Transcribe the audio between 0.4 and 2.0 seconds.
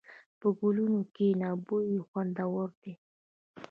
ګلونو کښېنه، بوی